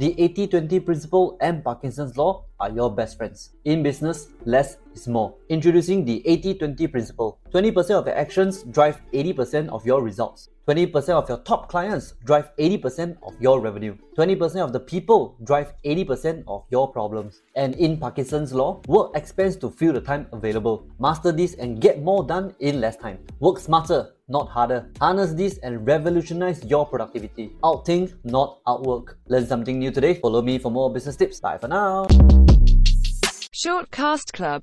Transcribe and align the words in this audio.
The 0.00 0.18
80 0.18 0.46
20 0.46 0.80
principle 0.80 1.36
and 1.42 1.62
Parkinson's 1.62 2.16
law 2.16 2.46
are 2.58 2.70
your 2.70 2.90
best 2.90 3.18
friends. 3.18 3.50
In 3.66 3.82
business, 3.82 4.28
less 4.46 4.78
is 4.94 5.06
more. 5.06 5.34
Introducing 5.50 6.06
the 6.06 6.26
80 6.26 6.54
20 6.54 6.86
principle 6.86 7.38
20% 7.52 7.90
of 7.90 8.06
your 8.06 8.16
actions 8.16 8.62
drive 8.62 8.98
80% 9.12 9.68
of 9.68 9.84
your 9.84 10.02
results. 10.02 10.48
20% 10.66 11.10
of 11.10 11.28
your 11.28 11.38
top 11.38 11.68
clients 11.68 12.14
drive 12.24 12.48
80% 12.56 13.18
of 13.22 13.34
your 13.40 13.60
revenue. 13.60 13.94
20% 14.16 14.64
of 14.64 14.72
the 14.72 14.80
people 14.80 15.36
drive 15.44 15.74
80% 15.84 16.44
of 16.46 16.64
your 16.70 16.90
problems. 16.90 17.42
And 17.54 17.74
in 17.74 17.98
Parkinson's 17.98 18.54
law, 18.54 18.80
work 18.86 19.10
expands 19.14 19.56
to 19.56 19.68
fill 19.68 19.92
the 19.92 20.00
time 20.00 20.28
available. 20.32 20.86
Master 20.98 21.32
this 21.32 21.54
and 21.54 21.78
get 21.78 22.02
more 22.02 22.24
done 22.24 22.54
in 22.60 22.80
less 22.80 22.96
time. 22.96 23.18
Work 23.40 23.58
smarter, 23.58 24.14
not 24.30 24.48
harder. 24.48 24.88
Harness 25.00 25.34
this 25.34 25.58
and 25.58 25.86
revolutionize 25.86 26.64
your 26.64 26.86
productivity. 26.86 27.50
Outthink, 27.62 28.14
not 28.24 28.60
outwork. 28.66 29.18
Learn 29.28 29.46
something 29.46 29.78
new 29.78 29.90
today. 29.90 30.14
Follow 30.14 30.40
me 30.40 30.58
for 30.58 30.70
more 30.70 30.92
business 30.92 31.16
tips. 31.16 31.40
Bye 31.40 31.58
for 31.58 31.68
now. 31.68 32.06
Shortcast 33.52 34.32
Club 34.32 34.58